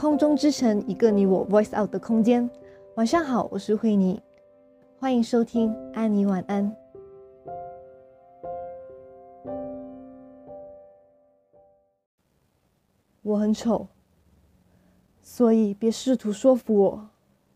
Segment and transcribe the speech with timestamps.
[0.00, 2.48] 空中之城，一个你我 voice out 的空间。
[2.94, 4.18] 晚上好，我是慧妮，
[4.98, 6.74] 欢迎收听安妮晚安。
[13.20, 13.86] 我很丑，
[15.20, 17.08] 所以别试图说服我，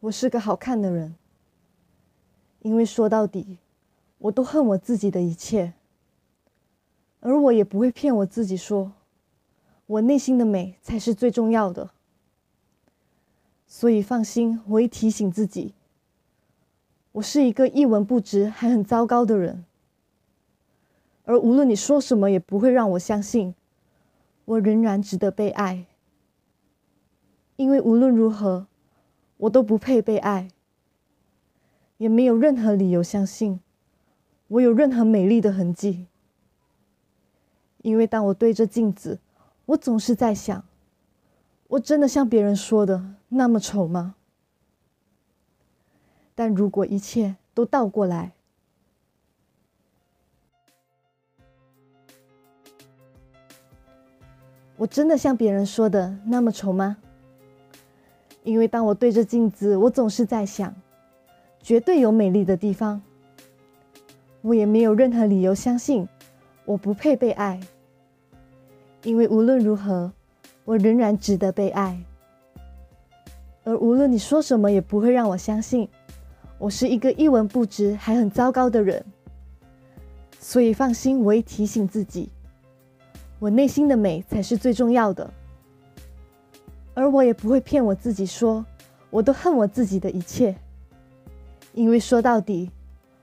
[0.00, 1.14] 我是个好看的人。
[2.60, 3.58] 因为说到底，
[4.16, 5.74] 我都恨我自己的一切，
[7.20, 8.92] 而我也不会骗我自己说，
[9.84, 11.90] 我内心的美才是最重要的。
[13.72, 15.74] 所以放心，我会提醒自己，
[17.12, 19.64] 我是一个一文不值还很糟糕的人。
[21.24, 23.54] 而无论你说什么，也不会让我相信，
[24.44, 25.86] 我仍然值得被爱。
[27.54, 28.66] 因为无论如何，
[29.36, 30.48] 我都不配被爱，
[31.98, 33.60] 也没有任何理由相信
[34.48, 36.06] 我有任何美丽的痕迹。
[37.82, 39.20] 因为当我对着镜子，
[39.66, 40.64] 我总是在想。
[41.68, 44.16] 我真的像别人说的那么丑吗？
[46.34, 48.32] 但如果一切都倒过来，
[54.76, 56.96] 我真的像别人说的那么丑吗？
[58.42, 60.74] 因为当我对着镜子，我总是在想，
[61.62, 63.00] 绝对有美丽的地方。
[64.42, 66.08] 我也没有任何理由相信
[66.64, 67.60] 我不配被爱，
[69.04, 70.12] 因为无论如何。
[70.66, 72.00] 我仍然值得被爱，
[73.64, 75.88] 而无论你说什么，也不会让我相信
[76.58, 79.04] 我是一个一文不值还很糟糕的人。
[80.38, 82.30] 所以放心，我会提醒自己，
[83.38, 85.30] 我内心的美才是最重要的。
[86.94, 88.64] 而我也不会骗我自己说，
[89.10, 90.56] 我都恨我自己的一切，
[91.74, 92.70] 因为说到底，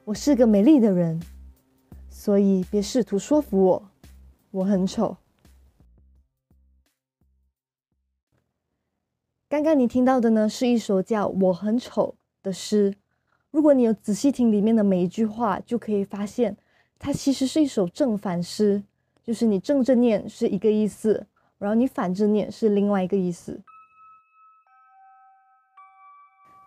[0.06, 1.20] 我是个美丽的人。
[2.10, 3.90] 所以别试图说服我，
[4.52, 5.16] 我很丑。
[9.50, 12.94] 刚刚你听到的呢，是一首叫《我很丑》的诗。
[13.50, 16.58] 如果你有仔细听里面的每一句话，就可以发现，
[17.00, 18.84] 它其实是一首正反诗，
[19.24, 21.26] 就是你正着念是一个意思，
[21.58, 23.62] 然后你反着念是另外一个意思。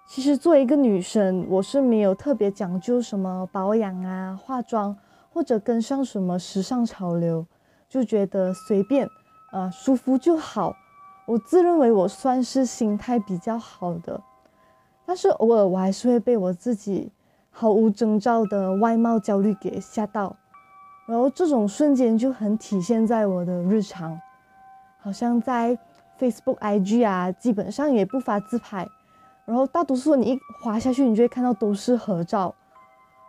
[0.08, 4.96] 其实作为一个女生，我是没有特别讲究什么保养啊、化妆，
[5.28, 7.46] 或者跟上什么时尚潮流，
[7.90, 9.06] 就觉得随便，
[9.52, 10.74] 啊，舒服就好。
[11.30, 14.20] 我自认为我算是心态比较好的，
[15.06, 17.08] 但是偶尔我还是会被我自己
[17.52, 20.34] 毫无征兆的外貌焦虑给吓到，
[21.06, 24.20] 然后这种瞬间就很体现在我的日常，
[24.98, 25.78] 好像在
[26.18, 28.84] Facebook、IG 啊，基本上也不发自拍，
[29.44, 32.52] 然后大多数你一滑下去，你就会看到都是合照，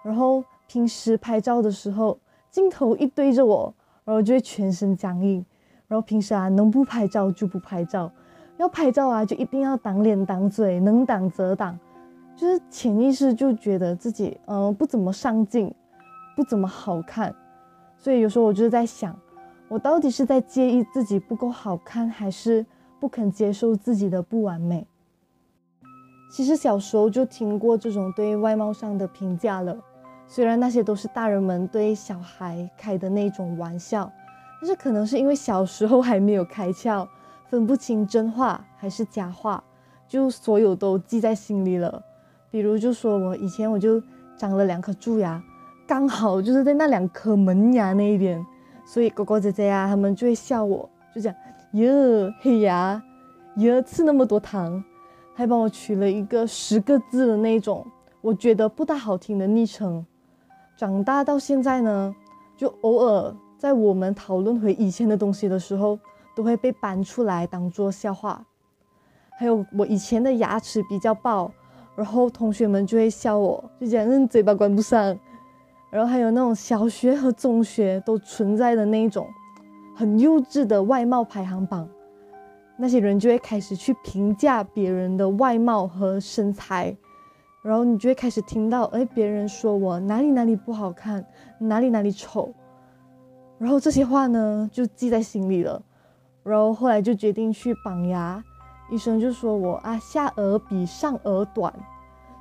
[0.02, 2.18] 然后平时拍照的时候，
[2.50, 3.72] 镜头一对着我，
[4.06, 5.46] 然后就会全身僵硬。
[5.92, 8.10] 然后平时啊，能不拍照就不拍照，
[8.56, 11.78] 要拍照啊，就一定要挡脸挡嘴，能挡则挡，
[12.34, 15.76] 就是潜意识就觉得自己嗯不怎么上镜，
[16.34, 17.36] 不怎么好看，
[17.98, 19.14] 所以有时候我就是在想，
[19.68, 22.66] 我到底是在介意自己不够好看，还是
[22.98, 24.88] 不肯接受自己的不完美？
[26.32, 29.78] 其实小时候就听过这种对外貌上的评价了，
[30.26, 34.10] 虽然那些都是大人们对小孩开的那种玩笑。
[34.62, 37.08] 但是可能是因为小时候还没有开窍，
[37.50, 39.64] 分不清真话还是假话，
[40.08, 42.00] 就所有都记在心里了。
[42.52, 44.00] 比如就说我以前我就
[44.38, 45.42] 长了两颗蛀牙，
[45.88, 48.46] 刚好就是在那两颗门牙那一边，
[48.86, 51.34] 所以哥哥姐姐啊他们就会笑我，就讲
[51.72, 53.02] 哟黑牙，
[53.56, 54.84] 哟吃那么多糖，
[55.34, 57.84] 还帮我取了一个十个字的那种，
[58.22, 60.06] 我觉得不大好听的昵称。
[60.78, 62.16] 长大到现在呢，
[62.56, 63.36] 就偶尔。
[63.62, 66.00] 在我们讨论回以前的东西的时候，
[66.36, 68.44] 都会被搬出来当做笑话。
[69.38, 71.52] 还有我以前的牙齿比较爆，
[71.96, 75.16] 然后同学们就会笑我，就讲嗯嘴巴关不上。
[75.92, 79.28] 然后还有那种小学和中学都存在的那一种
[79.96, 81.88] 很幼稚的外貌排行榜，
[82.78, 86.98] 那些人就会开始去评价别人的外貌和身材，
[87.62, 91.24] 然后你就会开始听到哎别人说我哪里哪里不好看，
[91.60, 92.52] 哪里哪里丑。
[93.62, 95.80] 然后这些话呢，就记在心里了。
[96.42, 98.44] 然后后来就决定去绑牙，
[98.90, 101.72] 医生就说我啊下颚比上颚短，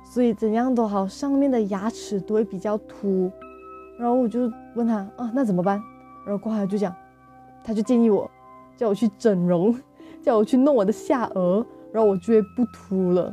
[0.03, 3.31] 所以怎样都好，上面的牙齿都会比较凸。
[3.99, 5.79] 然后我就问他啊，那怎么办？
[6.25, 6.91] 然后过来就讲，
[7.63, 8.27] 他就建议我
[8.75, 9.77] 叫我去整容，
[10.23, 11.63] 叫我去弄我的下颚，
[11.93, 13.31] 然后我就会不凸了。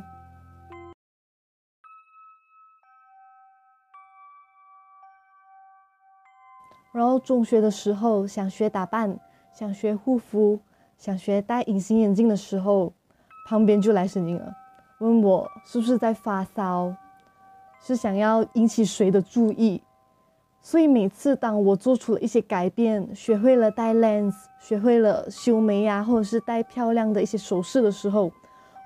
[6.92, 9.18] 然后中学的时候想学打扮，
[9.52, 10.58] 想学护肤，
[10.96, 12.92] 想学戴隐形眼镜的时候，
[13.46, 14.54] 旁边就来声音了，
[14.98, 16.94] 问我是不是在发烧，
[17.80, 19.82] 是想要引起谁的注意。
[20.60, 28.32] 所以每次当我做出了一些改变，学会了戴 lens，学会了修眉呀，或者是戴漂亮的一些首饰的时候，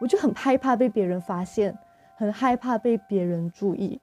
[0.00, 1.76] 我就很害怕被别人发现，
[2.14, 3.98] 很害怕被别人注意。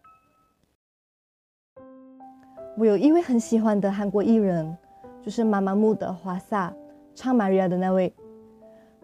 [2.80, 4.78] 我有一位很喜欢的韩国艺人，
[5.22, 6.74] 就是妈妈木的华萨，
[7.14, 8.14] 唱 Maria 的那位。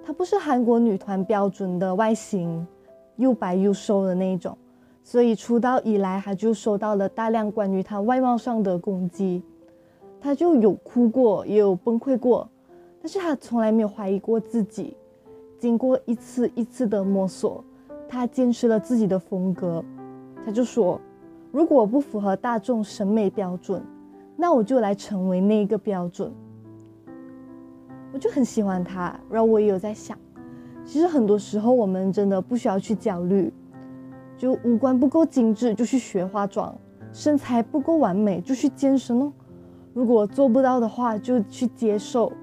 [0.01, 2.65] 她不是韩国女团标准的外形，
[3.17, 4.57] 又白又瘦的那一种，
[5.03, 9.43] 所以出道以来，她就收到了大量关于她外貌上的攻击。
[10.21, 12.49] 她就有哭过，也有崩溃过，
[13.01, 14.95] 但是她从来没有怀疑过自己。
[15.59, 17.61] 经过一次一次的摸索，
[18.07, 19.83] 她坚持了自己的风格。
[20.45, 20.97] 她就说。
[21.55, 23.81] 如果不符合大众审美标准，
[24.35, 26.29] 那我就来成为那个标准。
[28.11, 30.17] 我就很喜欢他，然后我也有在想，
[30.83, 33.53] 其实很多时候我们真的不需要去焦虑，
[34.35, 36.77] 就五官不够精致就去学化妆，
[37.13, 39.31] 身材不够完美就去健身哦。
[39.93, 42.33] 如果做不到的话，就去接受，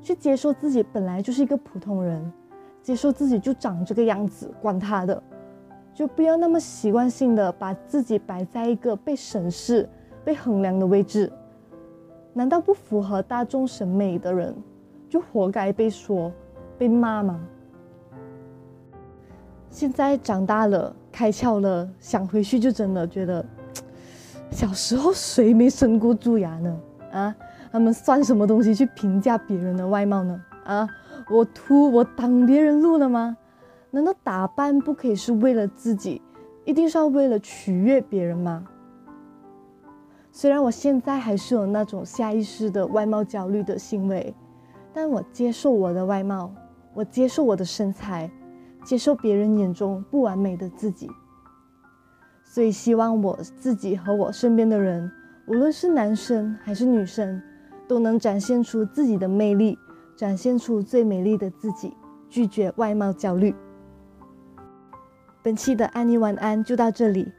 [0.00, 2.32] 去接受自己本来就是一个普通人，
[2.80, 5.20] 接受自己就长这个样子，管他的。
[5.94, 9.88] 就不要那么习惯性的把自己摆在一个被审视、
[10.24, 11.32] 被衡量的位置。
[12.32, 14.52] 难道不符合大众审美的人，
[15.08, 16.32] 就活该被说、
[16.76, 17.40] 被骂吗？
[19.70, 23.44] 现在长大了，开窍了，想回去就真的觉得，
[24.50, 26.80] 小时候谁没生过蛀牙呢？
[27.12, 27.34] 啊，
[27.70, 30.40] 他们算什么东西去评价别人的外貌呢？
[30.64, 30.88] 啊，
[31.30, 33.36] 我秃，我挡别人路了吗？
[33.94, 36.20] 难道打扮不可以是为了自己，
[36.64, 38.66] 一定是要为了取悦别人吗？
[40.32, 44.34] 虽然我现在还是有那种下意识的外貌焦虑的行为，
[44.92, 46.52] 但我接受我的外貌，
[46.92, 48.28] 我接受我的身材，
[48.84, 51.08] 接受别人眼中不完美的自己。
[52.44, 55.08] 所以希望我自己和我身边的人，
[55.46, 57.40] 无论是男生还是女生，
[57.86, 59.78] 都能展现出自己的魅力，
[60.16, 61.94] 展现出最美丽的自己，
[62.28, 63.54] 拒绝外貌焦虑。
[65.44, 67.30] 本期的安妮晚安就到这里，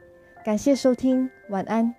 [0.44, 1.92] 感谢收听，晚安。